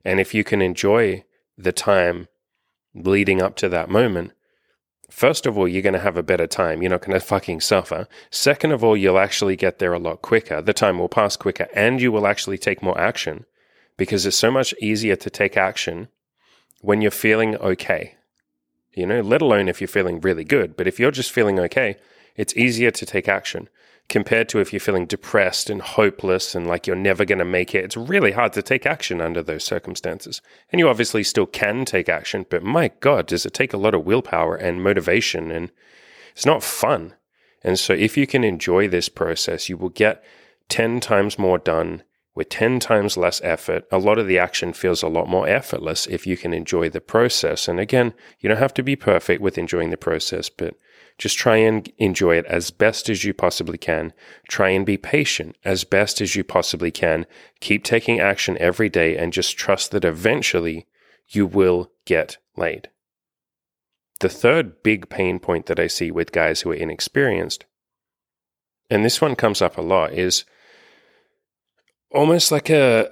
And 0.05 0.19
if 0.21 0.35
you 0.35 0.45
can 0.45 0.63
enjoy 0.63 1.25
the 1.59 1.73
time 1.73 2.29
leading 2.95 3.43
up 3.43 3.57
to 3.57 3.69
that 3.69 3.91
moment, 3.91 4.33
first 5.11 5.47
of 5.47 5.57
all, 5.57 5.69
you're 5.69 5.83
going 5.83 5.93
to 5.93 5.99
have 6.01 6.17
a 6.17 6.23
better 6.23 6.47
time. 6.47 6.83
You're 6.83 6.91
not 6.91 7.03
going 7.03 7.19
to 7.19 7.25
fucking 7.25 7.61
suffer. 7.61 8.09
Second 8.31 8.73
of 8.73 8.85
all, 8.85 8.97
you'll 8.97 9.19
actually 9.19 9.57
get 9.57 9.79
there 9.79 9.93
a 9.93 9.99
lot 9.99 10.23
quicker. 10.23 10.61
The 10.61 10.73
time 10.73 10.99
will 10.99 11.09
pass 11.09 11.37
quicker 11.37 11.69
and 11.75 12.01
you 12.01 12.13
will 12.13 12.27
actually 12.27 12.59
take 12.59 12.83
more 12.83 12.99
action 12.99 13.45
because 13.97 14.27
it's 14.27 14.39
so 14.39 14.51
much 14.51 14.75
easier 14.81 15.17
to 15.17 15.31
take 15.31 15.57
action 15.57 16.09
when 16.81 17.01
you're 17.01 17.11
feeling 17.11 17.57
okay. 17.57 18.17
You 18.95 19.07
know, 19.07 19.21
let 19.21 19.43
alone 19.43 19.69
if 19.69 19.81
you're 19.81 19.89
feeling 19.89 20.21
really 20.21 20.45
good. 20.45 20.77
But 20.77 20.87
if 20.87 20.99
you're 20.99 21.11
just 21.11 21.33
feeling 21.33 21.59
okay, 21.61 21.97
it's 22.35 22.57
easier 22.57 22.91
to 22.91 23.07
take 23.07 23.29
action 23.29 23.69
compared 24.09 24.49
to 24.49 24.61
if 24.61 24.73
you're 24.73 24.81
feeling 24.81 25.07
depressed 25.07 25.69
and 25.69 25.83
hopeless 25.83 26.55
and 26.55 26.67
like 26.67 26.87
you're 26.87 26.97
never 26.97 27.25
going 27.25 27.39
to 27.39 27.45
make 27.45 27.75
it. 27.75 27.85
It's 27.85 27.97
really 27.97 28.33
hard 28.33 28.53
to 28.53 28.63
take 28.63 28.87
action 28.87 29.21
under 29.21 29.43
those 29.43 29.65
circumstances. 29.65 30.41
And 30.71 30.79
you 30.79 30.89
obviously 30.89 31.25
still 31.25 31.47
can 31.47 31.85
take 31.85 32.09
action, 32.09 32.47
but 32.49 32.63
my 32.63 32.93
God, 33.01 33.27
does 33.27 33.45
it 33.45 33.55
take 33.55 33.73
a 33.73 33.79
lot 33.79 33.95
of 33.95 34.05
willpower 34.05 34.55
and 34.55 34.83
motivation 34.83 35.51
and 35.51 35.73
it's 36.33 36.47
not 36.47 36.63
fun. 36.63 37.15
And 37.63 37.79
so 37.79 37.95
if 37.95 38.17
you 38.17 38.27
can 38.27 38.45
enjoy 38.45 38.89
this 38.89 39.09
process, 39.09 39.69
you 39.69 39.77
will 39.77 39.89
get 39.89 40.23
10 40.69 41.01
times 41.01 41.39
more 41.39 41.59
done 41.59 42.03
with 42.35 42.51
10 42.51 42.79
times 42.79 43.17
less 43.17 43.41
effort. 43.43 43.85
A 43.91 43.99
lot 43.99 44.19
of 44.19 44.29
the 44.29 44.39
action 44.39 44.73
feels 44.73 45.03
a 45.03 45.09
lot 45.09 45.29
more 45.29 45.49
effortless 45.49 46.07
if 46.07 46.27
you 46.27 46.37
can 46.37 46.53
enjoy 46.53 46.91
the 46.91 47.01
process. 47.01 47.67
And 47.67 47.81
again, 47.81 48.13
you 48.39 48.49
don't 48.49 48.59
have 48.59 48.75
to 48.75 48.83
be 48.83 48.95
perfect 48.95 49.41
with 49.41 49.59
enjoying 49.59 49.91
the 49.91 49.97
process, 49.97 50.51
but 50.51 50.75
just 51.19 51.39
try 51.39 51.57
and 51.57 51.91
enjoy 51.97 52.37
it 52.37 52.45
as 52.47 52.71
best 52.71 53.09
as 53.09 53.25
you 53.25 53.33
possibly 53.33 53.79
can. 53.79 54.13
Try 54.49 54.71
and 54.71 54.85
be 54.85 54.99
patient 54.99 55.57
as 55.65 55.85
best 55.85 56.21
as 56.21 56.37
you 56.37 56.45
possibly 56.45 56.91
can. 56.91 57.27
Keep 57.61 57.85
taking 57.85 58.21
action 58.21 58.59
every 58.59 58.89
day 58.89 59.17
and 59.17 59.33
just 59.33 59.57
trust 59.57 59.93
that 59.93 60.05
eventually 60.05 60.87
you 61.29 61.47
will 61.47 61.91
get 62.05 62.37
laid. 62.57 62.91
The 64.21 64.29
third 64.29 64.83
big 64.83 65.09
pain 65.09 65.39
point 65.39 65.67
that 65.67 65.81
I 65.81 65.87
see 65.87 66.11
with 66.11 66.33
guys 66.33 66.61
who 66.61 66.71
are 66.71 66.75
inexperienced, 66.75 67.65
and 68.91 69.05
this 69.05 69.21
one 69.21 69.37
comes 69.37 69.61
up 69.61 69.77
a 69.77 69.83
lot, 69.83 70.13
is 70.13 70.45
almost 72.11 72.51
like 72.51 72.71
a 72.71 73.11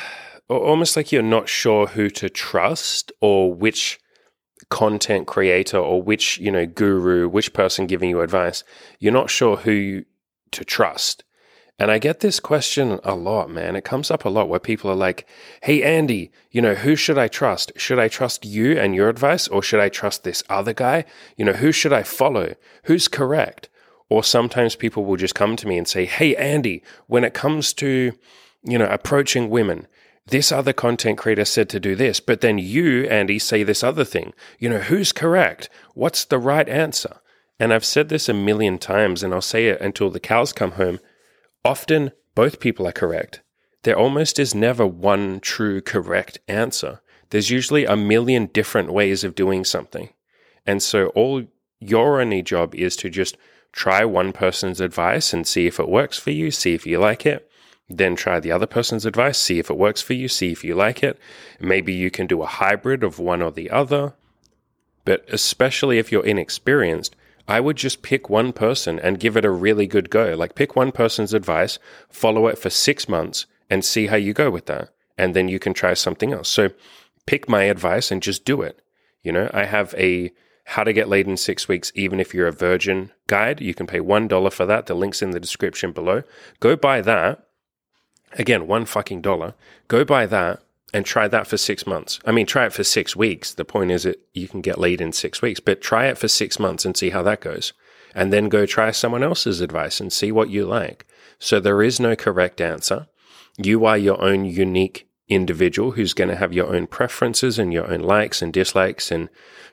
almost 0.48 0.96
like 0.96 1.12
you're 1.12 1.22
not 1.22 1.48
sure 1.48 1.86
who 1.88 2.10
to 2.10 2.28
trust 2.28 3.12
or 3.20 3.52
which 3.52 3.98
content 4.72 5.26
creator 5.26 5.76
or 5.76 6.02
which 6.02 6.38
you 6.38 6.50
know 6.50 6.64
guru 6.64 7.28
which 7.28 7.52
person 7.52 7.86
giving 7.86 8.08
you 8.08 8.22
advice 8.22 8.64
you're 8.98 9.12
not 9.12 9.28
sure 9.28 9.58
who 9.58 10.02
to 10.50 10.64
trust. 10.64 11.24
And 11.78 11.90
i 11.90 11.98
get 11.98 12.20
this 12.20 12.40
question 12.40 12.98
a 13.04 13.14
lot 13.14 13.50
man. 13.50 13.76
It 13.76 13.84
comes 13.84 14.10
up 14.10 14.24
a 14.24 14.30
lot 14.30 14.48
where 14.48 14.58
people 14.58 14.90
are 14.90 14.96
like 14.96 15.28
hey 15.62 15.82
andy 15.82 16.32
you 16.50 16.62
know 16.62 16.74
who 16.74 16.96
should 16.96 17.18
i 17.18 17.28
trust? 17.28 17.70
Should 17.76 17.98
i 17.98 18.08
trust 18.08 18.46
you 18.46 18.78
and 18.78 18.94
your 18.94 19.10
advice 19.10 19.46
or 19.46 19.62
should 19.62 19.80
i 19.80 19.90
trust 19.90 20.24
this 20.24 20.42
other 20.48 20.72
guy? 20.72 21.04
You 21.36 21.44
know 21.44 21.52
who 21.52 21.70
should 21.70 21.92
i 21.92 22.02
follow? 22.02 22.54
Who's 22.84 23.08
correct? 23.08 23.68
Or 24.08 24.24
sometimes 24.24 24.74
people 24.74 25.04
will 25.04 25.16
just 25.16 25.34
come 25.34 25.54
to 25.56 25.68
me 25.68 25.76
and 25.78 25.88
say, 25.88 26.04
Hey, 26.04 26.34
Andy, 26.36 26.82
when 27.06 27.24
it 27.24 27.32
comes 27.34 27.72
to, 27.74 28.12
you 28.62 28.78
know, 28.78 28.86
approaching 28.86 29.48
women, 29.48 29.86
this 30.26 30.52
other 30.52 30.72
content 30.72 31.18
creator 31.18 31.44
said 31.44 31.68
to 31.70 31.80
do 31.80 31.94
this, 31.96 32.20
but 32.20 32.40
then 32.40 32.58
you, 32.58 33.04
Andy, 33.04 33.38
say 33.38 33.62
this 33.62 33.82
other 33.82 34.04
thing. 34.04 34.32
You 34.58 34.68
know, 34.68 34.78
who's 34.78 35.12
correct? 35.12 35.68
What's 35.94 36.24
the 36.24 36.38
right 36.38 36.68
answer? 36.68 37.16
And 37.58 37.72
I've 37.72 37.84
said 37.84 38.08
this 38.08 38.28
a 38.28 38.34
million 38.34 38.78
times, 38.78 39.22
and 39.22 39.34
I'll 39.34 39.40
say 39.40 39.66
it 39.66 39.80
until 39.80 40.10
the 40.10 40.20
cows 40.20 40.52
come 40.52 40.72
home. 40.72 41.00
Often, 41.64 42.12
both 42.34 42.60
people 42.60 42.86
are 42.86 42.92
correct. 42.92 43.42
There 43.82 43.98
almost 43.98 44.38
is 44.38 44.54
never 44.54 44.86
one 44.86 45.40
true 45.40 45.80
correct 45.80 46.38
answer. 46.46 47.00
There's 47.30 47.50
usually 47.50 47.84
a 47.84 47.96
million 47.96 48.46
different 48.46 48.92
ways 48.92 49.24
of 49.24 49.34
doing 49.34 49.64
something. 49.64 50.10
And 50.66 50.82
so, 50.82 51.08
all 51.08 51.44
your 51.80 52.20
only 52.20 52.42
job 52.42 52.74
is 52.74 52.94
to 52.96 53.10
just 53.10 53.36
try 53.72 54.04
one 54.04 54.32
person's 54.32 54.80
advice 54.80 55.32
and 55.32 55.46
see 55.46 55.66
if 55.66 55.80
it 55.80 55.88
works 55.88 56.18
for 56.18 56.30
you, 56.30 56.50
see 56.50 56.74
if 56.74 56.86
you 56.86 56.98
like 56.98 57.26
it. 57.26 57.48
Then 57.94 58.16
try 58.16 58.40
the 58.40 58.52
other 58.52 58.66
person's 58.66 59.04
advice, 59.04 59.38
see 59.38 59.58
if 59.58 59.68
it 59.68 59.76
works 59.76 60.00
for 60.00 60.14
you, 60.14 60.26
see 60.26 60.50
if 60.50 60.64
you 60.64 60.74
like 60.74 61.02
it. 61.02 61.18
Maybe 61.60 61.92
you 61.92 62.10
can 62.10 62.26
do 62.26 62.40
a 62.40 62.46
hybrid 62.46 63.04
of 63.04 63.18
one 63.18 63.42
or 63.42 63.52
the 63.52 63.70
other. 63.70 64.14
But 65.04 65.24
especially 65.28 65.98
if 65.98 66.10
you're 66.10 66.24
inexperienced, 66.24 67.14
I 67.46 67.60
would 67.60 67.76
just 67.76 68.02
pick 68.02 68.30
one 68.30 68.54
person 68.54 68.98
and 68.98 69.20
give 69.20 69.36
it 69.36 69.44
a 69.44 69.50
really 69.50 69.86
good 69.86 70.08
go. 70.08 70.34
Like 70.34 70.54
pick 70.54 70.74
one 70.74 70.90
person's 70.90 71.34
advice, 71.34 71.78
follow 72.08 72.46
it 72.46 72.56
for 72.58 72.70
six 72.70 73.08
months, 73.08 73.44
and 73.68 73.84
see 73.84 74.06
how 74.06 74.16
you 74.16 74.32
go 74.32 74.50
with 74.50 74.66
that. 74.66 74.88
And 75.18 75.34
then 75.34 75.48
you 75.48 75.58
can 75.58 75.74
try 75.74 75.92
something 75.92 76.32
else. 76.32 76.48
So 76.48 76.70
pick 77.26 77.46
my 77.46 77.64
advice 77.64 78.10
and 78.10 78.22
just 78.22 78.46
do 78.46 78.62
it. 78.62 78.80
You 79.22 79.32
know, 79.32 79.50
I 79.52 79.64
have 79.64 79.94
a 79.98 80.32
how 80.64 80.84
to 80.84 80.92
Get 80.92 81.08
Laid 81.08 81.26
in 81.26 81.36
Six 81.36 81.68
Weeks, 81.68 81.92
even 81.94 82.20
if 82.20 82.32
you're 82.32 82.46
a 82.46 82.52
virgin 82.52 83.10
guide. 83.26 83.60
You 83.60 83.74
can 83.74 83.86
pay 83.86 83.98
$1 83.98 84.52
for 84.52 84.64
that. 84.64 84.86
The 84.86 84.94
link's 84.94 85.20
in 85.20 85.32
the 85.32 85.40
description 85.40 85.92
below. 85.92 86.22
Go 86.60 86.76
buy 86.76 87.00
that. 87.02 87.46
Again, 88.38 88.66
one 88.66 88.84
fucking 88.84 89.20
dollar. 89.20 89.54
Go 89.88 90.04
buy 90.04 90.26
that 90.26 90.62
and 90.94 91.06
try 91.06 91.28
that 91.28 91.46
for 91.46 91.56
six 91.56 91.86
months. 91.86 92.20
I 92.24 92.32
mean, 92.32 92.46
try 92.46 92.66
it 92.66 92.72
for 92.72 92.84
six 92.84 93.16
weeks. 93.16 93.54
The 93.54 93.64
point 93.64 93.90
is 93.90 94.02
that 94.02 94.20
you 94.34 94.48
can 94.48 94.60
get 94.60 94.78
laid 94.78 95.00
in 95.00 95.12
six 95.12 95.40
weeks, 95.40 95.60
but 95.60 95.80
try 95.80 96.06
it 96.06 96.18
for 96.18 96.28
six 96.28 96.58
months 96.58 96.84
and 96.84 96.96
see 96.96 97.10
how 97.10 97.22
that 97.22 97.40
goes. 97.40 97.72
And 98.14 98.32
then 98.32 98.48
go 98.48 98.66
try 98.66 98.90
someone 98.90 99.22
else's 99.22 99.60
advice 99.60 100.00
and 100.00 100.12
see 100.12 100.30
what 100.30 100.50
you 100.50 100.66
like. 100.66 101.06
So 101.38 101.60
there 101.60 101.82
is 101.82 101.98
no 101.98 102.14
correct 102.14 102.60
answer. 102.60 103.06
You 103.56 103.84
are 103.86 103.98
your 103.98 104.22
own 104.22 104.44
unique 104.44 105.08
individual 105.34 105.92
who's 105.92 106.14
going 106.14 106.30
to 106.30 106.36
have 106.36 106.52
your 106.52 106.74
own 106.74 106.86
preferences 106.86 107.58
and 107.58 107.72
your 107.72 107.90
own 107.90 108.00
likes 108.00 108.42
and 108.42 108.52
dislikes. 108.52 109.10
And 109.10 109.28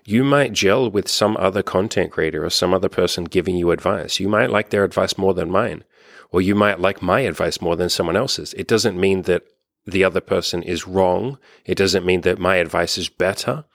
you 0.06 0.24
might 0.24 0.54
gel 0.54 0.90
with 0.90 1.08
some 1.08 1.38
other 1.38 1.64
content 1.64 2.12
creator 2.12 2.44
or 2.44 2.50
some 2.50 2.74
other 2.74 2.90
person 2.90 3.26
giving 3.26 3.56
you 3.56 3.72
advice. 3.72 4.20
You 4.20 4.30
might 4.30 4.50
like 4.50 4.70
their 4.70 4.84
advice 4.84 5.18
more 5.18 5.34
than 5.34 5.52
mine, 5.52 5.84
or 6.32 6.42
you 6.42 6.56
might 6.56 6.80
like 6.80 7.02
my 7.02 7.22
advice 7.22 7.62
more 7.62 7.76
than 7.76 7.90
someone 7.90 8.16
else's. 8.16 8.54
It 8.54 8.68
doesn't 8.68 9.00
mean 9.00 9.24
that 9.24 9.44
the 9.86 10.04
other 10.04 10.22
person 10.22 10.64
is 10.64 10.88
wrong. 10.88 11.38
It 11.66 11.76
doesn't 11.76 12.06
mean 12.06 12.22
that 12.22 12.40
my 12.40 12.58
advice 12.58 12.98
is 12.98 13.10
better. 13.10 13.66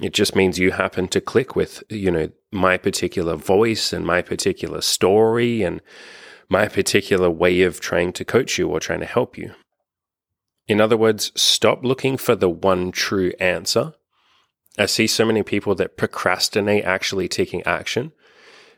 It 0.00 0.12
just 0.12 0.36
means 0.36 0.58
you 0.58 0.70
happen 0.70 1.08
to 1.08 1.20
click 1.20 1.56
with, 1.56 1.82
you 1.88 2.10
know, 2.10 2.30
my 2.52 2.76
particular 2.76 3.34
voice 3.34 3.92
and 3.92 4.06
my 4.06 4.22
particular 4.22 4.80
story 4.80 5.62
and 5.62 5.80
my 6.48 6.68
particular 6.68 7.28
way 7.28 7.62
of 7.62 7.80
trying 7.80 8.12
to 8.14 8.24
coach 8.24 8.58
you 8.58 8.68
or 8.68 8.80
trying 8.80 9.00
to 9.00 9.06
help 9.06 9.36
you. 9.36 9.52
In 10.68 10.82
other 10.82 10.96
words, 10.98 11.32
stop 11.34 11.82
looking 11.82 12.18
for 12.18 12.36
the 12.36 12.50
one 12.50 12.92
true 12.92 13.32
answer. 13.40 13.94
I 14.78 14.86
see 14.86 15.06
so 15.06 15.24
many 15.24 15.42
people 15.42 15.74
that 15.76 15.96
procrastinate 15.96 16.84
actually 16.84 17.26
taking 17.26 17.62
action 17.64 18.12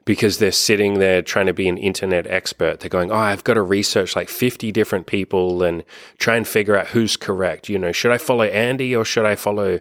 because 0.06 0.38
they're 0.38 0.52
sitting 0.52 0.98
there 0.98 1.20
trying 1.20 1.46
to 1.46 1.52
be 1.52 1.68
an 1.68 1.76
internet 1.76 2.26
expert. 2.26 2.80
They're 2.80 2.88
going, 2.88 3.10
Oh, 3.10 3.16
I've 3.16 3.44
got 3.44 3.54
to 3.54 3.62
research 3.62 4.16
like 4.16 4.28
50 4.28 4.72
different 4.72 5.06
people 5.06 5.62
and 5.62 5.84
try 6.18 6.36
and 6.36 6.48
figure 6.48 6.76
out 6.76 6.88
who's 6.88 7.16
correct. 7.16 7.68
You 7.68 7.78
know, 7.78 7.92
should 7.92 8.12
I 8.12 8.18
follow 8.18 8.44
Andy 8.44 8.96
or 8.96 9.04
should 9.04 9.26
I 9.26 9.34
follow, 9.34 9.80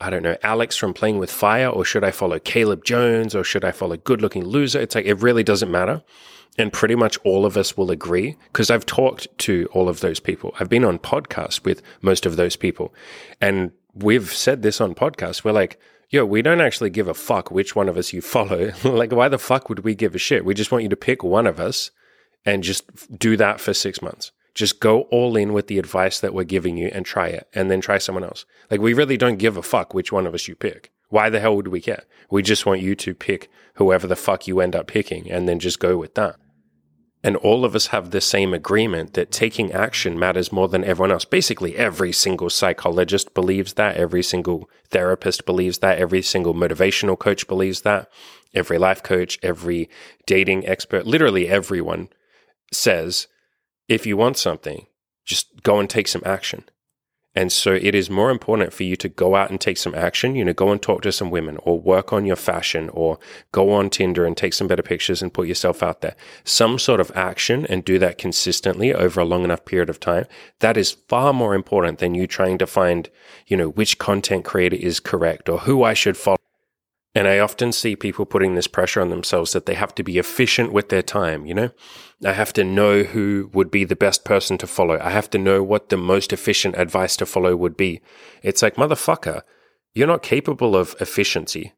I 0.00 0.10
don't 0.10 0.22
know, 0.22 0.36
Alex 0.42 0.76
from 0.76 0.94
Playing 0.94 1.18
with 1.18 1.30
Fire 1.30 1.68
or 1.68 1.84
should 1.84 2.02
I 2.02 2.10
follow 2.10 2.38
Caleb 2.40 2.84
Jones 2.84 3.36
or 3.36 3.44
should 3.44 3.64
I 3.64 3.70
follow 3.70 3.96
Good 3.96 4.20
Looking 4.20 4.44
Loser? 4.44 4.80
It's 4.80 4.94
like, 4.94 5.06
it 5.06 5.20
really 5.20 5.44
doesn't 5.44 5.70
matter 5.70 6.02
and 6.58 6.72
pretty 6.72 6.94
much 6.94 7.18
all 7.24 7.46
of 7.46 7.56
us 7.56 7.76
will 7.76 7.90
agree 7.90 8.36
because 8.52 8.70
I've 8.70 8.86
talked 8.86 9.26
to 9.38 9.68
all 9.72 9.88
of 9.88 10.00
those 10.00 10.20
people. 10.20 10.54
I've 10.60 10.68
been 10.68 10.84
on 10.84 10.98
podcasts 10.98 11.64
with 11.64 11.82
most 12.02 12.26
of 12.26 12.36
those 12.36 12.56
people. 12.56 12.94
And 13.40 13.72
we've 13.94 14.32
said 14.32 14.62
this 14.62 14.80
on 14.80 14.94
podcasts. 14.94 15.44
We're 15.44 15.52
like, 15.52 15.80
yo, 16.10 16.26
we 16.26 16.42
don't 16.42 16.60
actually 16.60 16.90
give 16.90 17.08
a 17.08 17.14
fuck 17.14 17.50
which 17.50 17.74
one 17.74 17.88
of 17.88 17.96
us 17.96 18.12
you 18.12 18.20
follow. 18.20 18.72
like, 18.84 19.12
why 19.12 19.28
the 19.28 19.38
fuck 19.38 19.68
would 19.68 19.80
we 19.80 19.94
give 19.94 20.14
a 20.14 20.18
shit? 20.18 20.44
We 20.44 20.54
just 20.54 20.70
want 20.70 20.82
you 20.82 20.90
to 20.90 20.96
pick 20.96 21.24
one 21.24 21.46
of 21.46 21.58
us 21.58 21.90
and 22.44 22.62
just 22.62 23.18
do 23.18 23.36
that 23.38 23.60
for 23.60 23.72
six 23.72 24.02
months. 24.02 24.32
Just 24.54 24.80
go 24.80 25.02
all 25.02 25.36
in 25.36 25.54
with 25.54 25.68
the 25.68 25.78
advice 25.78 26.20
that 26.20 26.34
we're 26.34 26.44
giving 26.44 26.76
you 26.76 26.90
and 26.92 27.06
try 27.06 27.28
it 27.28 27.48
and 27.54 27.70
then 27.70 27.80
try 27.80 27.96
someone 27.96 28.24
else. 28.24 28.44
Like, 28.70 28.80
we 28.80 28.92
really 28.92 29.16
don't 29.16 29.38
give 29.38 29.56
a 29.56 29.62
fuck 29.62 29.94
which 29.94 30.12
one 30.12 30.26
of 30.26 30.34
us 30.34 30.46
you 30.46 30.54
pick. 30.54 30.92
Why 31.08 31.30
the 31.30 31.40
hell 31.40 31.56
would 31.56 31.68
we 31.68 31.80
care? 31.80 32.04
We 32.30 32.42
just 32.42 32.66
want 32.66 32.82
you 32.82 32.94
to 32.96 33.14
pick 33.14 33.50
whoever 33.74 34.06
the 34.06 34.16
fuck 34.16 34.46
you 34.46 34.60
end 34.60 34.76
up 34.76 34.86
picking 34.86 35.30
and 35.30 35.48
then 35.48 35.58
just 35.58 35.78
go 35.78 35.96
with 35.96 36.14
that. 36.14 36.36
And 37.24 37.36
all 37.36 37.64
of 37.64 37.76
us 37.76 37.88
have 37.88 38.10
the 38.10 38.20
same 38.20 38.52
agreement 38.52 39.14
that 39.14 39.30
taking 39.30 39.70
action 39.70 40.18
matters 40.18 40.50
more 40.50 40.66
than 40.66 40.82
everyone 40.82 41.12
else. 41.12 41.24
Basically, 41.24 41.76
every 41.76 42.12
single 42.12 42.50
psychologist 42.50 43.32
believes 43.32 43.74
that. 43.74 43.96
Every 43.96 44.24
single 44.24 44.68
therapist 44.90 45.46
believes 45.46 45.78
that. 45.78 45.98
Every 45.98 46.22
single 46.22 46.52
motivational 46.52 47.16
coach 47.16 47.46
believes 47.46 47.82
that. 47.82 48.10
Every 48.54 48.76
life 48.76 49.02
coach, 49.04 49.38
every 49.42 49.88
dating 50.26 50.66
expert, 50.66 51.06
literally 51.06 51.48
everyone 51.48 52.08
says, 52.72 53.28
if 53.88 54.04
you 54.04 54.16
want 54.16 54.36
something, 54.36 54.86
just 55.24 55.62
go 55.62 55.78
and 55.78 55.88
take 55.88 56.08
some 56.08 56.22
action. 56.26 56.64
And 57.34 57.50
so 57.50 57.72
it 57.72 57.94
is 57.94 58.10
more 58.10 58.30
important 58.30 58.74
for 58.74 58.82
you 58.82 58.94
to 58.96 59.08
go 59.08 59.34
out 59.34 59.50
and 59.50 59.60
take 59.60 59.78
some 59.78 59.94
action, 59.94 60.34
you 60.34 60.44
know, 60.44 60.52
go 60.52 60.70
and 60.70 60.82
talk 60.82 61.02
to 61.02 61.12
some 61.12 61.30
women 61.30 61.56
or 61.62 61.80
work 61.80 62.12
on 62.12 62.26
your 62.26 62.36
fashion 62.36 62.90
or 62.92 63.18
go 63.52 63.72
on 63.72 63.88
Tinder 63.88 64.26
and 64.26 64.36
take 64.36 64.52
some 64.52 64.66
better 64.66 64.82
pictures 64.82 65.22
and 65.22 65.32
put 65.32 65.48
yourself 65.48 65.82
out 65.82 66.02
there. 66.02 66.14
Some 66.44 66.78
sort 66.78 67.00
of 67.00 67.10
action 67.14 67.64
and 67.66 67.84
do 67.84 67.98
that 68.00 68.18
consistently 68.18 68.92
over 68.92 69.20
a 69.20 69.24
long 69.24 69.44
enough 69.44 69.64
period 69.64 69.88
of 69.88 69.98
time. 69.98 70.26
That 70.60 70.76
is 70.76 70.92
far 71.08 71.32
more 71.32 71.54
important 71.54 72.00
than 72.00 72.14
you 72.14 72.26
trying 72.26 72.58
to 72.58 72.66
find, 72.66 73.08
you 73.46 73.56
know, 73.56 73.70
which 73.70 73.98
content 73.98 74.44
creator 74.44 74.76
is 74.76 75.00
correct 75.00 75.48
or 75.48 75.60
who 75.60 75.82
I 75.82 75.94
should 75.94 76.18
follow. 76.18 76.36
And 77.14 77.28
I 77.28 77.38
often 77.38 77.72
see 77.72 77.94
people 77.94 78.24
putting 78.24 78.54
this 78.54 78.66
pressure 78.66 79.00
on 79.00 79.10
themselves 79.10 79.52
that 79.52 79.66
they 79.66 79.74
have 79.74 79.94
to 79.96 80.02
be 80.02 80.18
efficient 80.18 80.72
with 80.72 80.88
their 80.88 81.02
time, 81.02 81.44
you 81.44 81.54
know? 81.54 81.70
I 82.24 82.32
have 82.32 82.54
to 82.54 82.64
know 82.64 83.02
who 83.02 83.50
would 83.52 83.70
be 83.70 83.84
the 83.84 83.96
best 83.96 84.24
person 84.24 84.56
to 84.58 84.66
follow. 84.66 84.98
I 84.98 85.10
have 85.10 85.28
to 85.30 85.38
know 85.38 85.62
what 85.62 85.90
the 85.90 85.98
most 85.98 86.32
efficient 86.32 86.76
advice 86.78 87.16
to 87.18 87.26
follow 87.26 87.54
would 87.54 87.76
be. 87.76 88.00
It's 88.42 88.62
like, 88.62 88.76
motherfucker, 88.76 89.42
you're 89.94 90.06
not 90.06 90.22
capable 90.22 90.74
of 90.74 90.96
efficiency. 91.00 91.74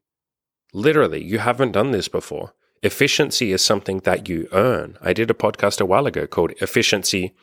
Literally, 0.73 1.23
you 1.23 1.39
haven't 1.39 1.73
done 1.73 1.91
this 1.91 2.07
before. 2.07 2.53
Efficiency 2.81 3.51
is 3.51 3.61
something 3.61 3.99
that 3.99 4.29
you 4.29 4.47
earn. 4.53 4.97
I 5.01 5.11
did 5.11 5.29
a 5.31 5.33
podcast 5.33 5.81
a 5.81 5.85
while 5.85 6.05
ago 6.05 6.27
called 6.27 6.53
Efficiency 6.61 7.35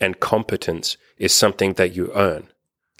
and 0.00 0.20
Competence 0.20 0.96
is 1.16 1.32
something 1.32 1.74
that 1.74 1.94
you 1.94 2.10
earn. 2.14 2.48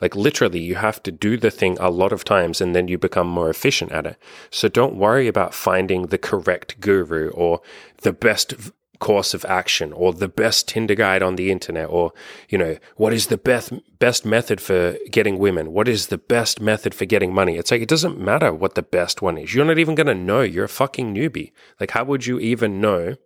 Like 0.01 0.17
literally, 0.17 0.61
you 0.61 0.77
have 0.77 1.03
to 1.03 1.13
do 1.13 1.37
the 1.37 1.51
thing 1.51 1.77
a 1.79 1.91
lot 1.91 2.13
of 2.13 2.25
times 2.25 2.61
and 2.61 2.75
then 2.75 2.89
you 2.89 2.99
become 2.99 3.27
more 3.27 3.51
efficient 3.51 3.93
at 3.93 4.07
it. 4.07 4.17
So 4.51 4.69
don't 4.69 4.97
worry 4.97 5.29
about 5.29 5.55
finding 5.55 6.07
the 6.07 6.19
correct 6.19 6.81
guru 6.81 7.31
or 7.31 7.61
the 8.03 8.13
best 8.13 8.55
course 9.01 9.35
of 9.35 9.45
action 9.47 9.93
or 9.93 10.13
the 10.13 10.29
best 10.29 10.69
Tinder 10.69 10.95
guide 10.95 11.23
on 11.23 11.37
the 11.37 11.51
internet 11.51 11.89
or, 11.89 12.13
you 12.49 12.59
know, 12.59 12.77
what 12.97 13.13
is 13.13 13.27
the 13.27 13.39
best, 13.39 13.73
best 13.99 14.25
method 14.25 14.61
for 14.61 14.97
getting 15.11 15.39
women? 15.39 15.73
What 15.73 15.89
is 15.89 16.07
the 16.07 16.19
best 16.19 16.61
method 16.61 16.95
for 16.95 17.07
getting 17.07 17.35
money? 17.35 17.57
It's 17.57 17.71
like, 17.71 17.83
it 17.83 17.89
doesn't 17.89 18.21
matter 18.21 18.53
what 18.53 18.75
the 18.75 18.83
best 18.83 19.21
one 19.23 19.39
is. 19.39 19.55
You're 19.55 19.65
not 19.65 19.79
even 19.79 19.95
going 19.95 20.07
to 20.07 20.15
know. 20.15 20.43
You're 20.43 20.67
a 20.67 20.69
fucking 20.69 21.15
newbie. 21.15 21.53
Like, 21.81 21.91
how 21.93 22.05
would 22.05 22.27
you 22.27 22.39
even 22.39 22.81
know 22.81 23.17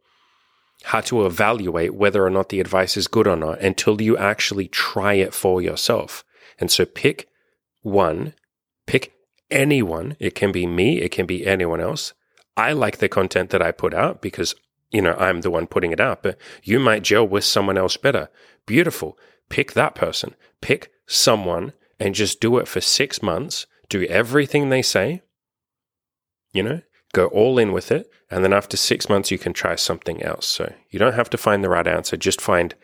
how 0.84 1.00
to 1.02 1.26
evaluate 1.26 1.94
whether 1.94 2.24
or 2.24 2.30
not 2.30 2.48
the 2.48 2.60
advice 2.60 2.96
is 2.96 3.08
good 3.08 3.26
or 3.26 3.36
not 3.36 3.60
until 3.60 4.00
you 4.00 4.16
actually 4.16 4.68
try 4.68 5.14
it 5.14 5.34
for 5.34 5.60
yourself? 5.60 6.24
And 6.58 6.70
so 6.70 6.84
pick 6.84 7.28
one, 7.82 8.34
pick 8.86 9.12
anyone. 9.50 10.16
It 10.18 10.34
can 10.34 10.52
be 10.52 10.66
me. 10.66 11.00
It 11.00 11.10
can 11.10 11.26
be 11.26 11.46
anyone 11.46 11.80
else. 11.80 12.12
I 12.56 12.72
like 12.72 12.98
the 12.98 13.08
content 13.08 13.50
that 13.50 13.62
I 13.62 13.72
put 13.72 13.94
out 13.94 14.22
because 14.22 14.54
you 14.94 15.02
know, 15.02 15.16
I'm 15.18 15.40
the 15.40 15.50
one 15.50 15.66
putting 15.66 15.90
it 15.90 15.98
out, 15.98 16.22
but 16.22 16.38
you 16.62 16.78
might 16.78 17.02
gel 17.02 17.26
with 17.26 17.42
someone 17.42 17.76
else 17.76 17.96
better. 17.96 18.28
Beautiful. 18.64 19.18
Pick 19.48 19.72
that 19.72 19.96
person. 19.96 20.36
Pick 20.60 20.92
someone 21.04 21.72
and 21.98 22.14
just 22.14 22.40
do 22.40 22.58
it 22.58 22.68
for 22.68 22.80
six 22.80 23.20
months. 23.20 23.66
Do 23.88 24.04
everything 24.04 24.68
they 24.68 24.82
say. 24.82 25.22
You 26.52 26.62
know, 26.62 26.80
go 27.12 27.26
all 27.26 27.58
in 27.58 27.72
with 27.72 27.90
it. 27.90 28.08
And 28.30 28.44
then 28.44 28.52
after 28.52 28.76
six 28.76 29.08
months, 29.08 29.32
you 29.32 29.38
can 29.38 29.52
try 29.52 29.74
something 29.74 30.22
else. 30.22 30.46
So 30.46 30.72
you 30.90 31.00
don't 31.00 31.14
have 31.14 31.30
to 31.30 31.36
find 31.36 31.64
the 31.64 31.68
right 31.68 31.88
answer. 31.88 32.16
Just 32.16 32.40
find 32.40 32.76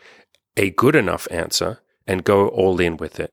a 0.56 0.70
good 0.70 0.96
enough 0.96 1.28
answer 1.30 1.80
and 2.08 2.24
go 2.24 2.48
all 2.48 2.80
in 2.80 2.96
with 2.96 3.20
it. 3.20 3.30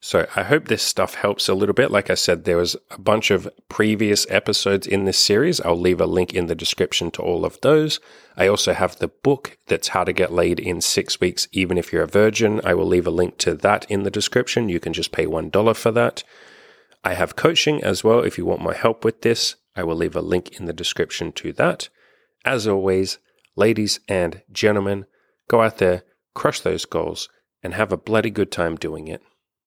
So 0.00 0.28
I 0.36 0.44
hope 0.44 0.66
this 0.66 0.84
stuff 0.84 1.14
helps 1.14 1.48
a 1.48 1.54
little 1.54 1.74
bit. 1.74 1.90
Like 1.90 2.08
I 2.08 2.14
said, 2.14 2.44
there 2.44 2.56
was 2.56 2.76
a 2.90 3.00
bunch 3.00 3.32
of 3.32 3.48
previous 3.68 4.26
episodes 4.30 4.86
in 4.86 5.04
this 5.04 5.18
series. 5.18 5.60
I'll 5.60 5.78
leave 5.78 6.00
a 6.00 6.06
link 6.06 6.32
in 6.32 6.46
the 6.46 6.54
description 6.54 7.10
to 7.12 7.22
all 7.22 7.44
of 7.44 7.60
those. 7.62 7.98
I 8.36 8.46
also 8.46 8.74
have 8.74 8.96
the 8.96 9.08
book 9.08 9.58
that's 9.66 9.88
how 9.88 10.04
to 10.04 10.12
get 10.12 10.32
laid 10.32 10.60
in 10.60 10.80
six 10.80 11.20
weeks, 11.20 11.48
even 11.50 11.76
if 11.76 11.92
you're 11.92 12.04
a 12.04 12.08
virgin. 12.08 12.60
I 12.62 12.74
will 12.74 12.86
leave 12.86 13.08
a 13.08 13.10
link 13.10 13.38
to 13.38 13.54
that 13.54 13.90
in 13.90 14.04
the 14.04 14.10
description. 14.10 14.68
You 14.68 14.78
can 14.78 14.92
just 14.92 15.10
pay 15.10 15.26
$1 15.26 15.76
for 15.76 15.90
that. 15.90 16.22
I 17.02 17.14
have 17.14 17.34
coaching 17.34 17.82
as 17.82 18.04
well. 18.04 18.20
If 18.20 18.38
you 18.38 18.46
want 18.46 18.62
my 18.62 18.74
help 18.74 19.04
with 19.04 19.22
this, 19.22 19.56
I 19.74 19.82
will 19.82 19.96
leave 19.96 20.14
a 20.14 20.20
link 20.20 20.60
in 20.60 20.66
the 20.66 20.72
description 20.72 21.32
to 21.32 21.52
that. 21.54 21.88
As 22.44 22.68
always, 22.68 23.18
ladies 23.56 23.98
and 24.08 24.42
gentlemen, 24.52 25.06
go 25.48 25.60
out 25.60 25.78
there, 25.78 26.04
crush 26.34 26.60
those 26.60 26.84
goals, 26.84 27.28
and 27.64 27.74
have 27.74 27.92
a 27.92 27.96
bloody 27.96 28.30
good 28.30 28.52
time 28.52 28.76
doing 28.76 29.08
it. 29.08 29.22